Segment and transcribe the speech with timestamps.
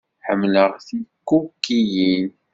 [0.25, 2.29] Ḥemmleɣ tikukiyin.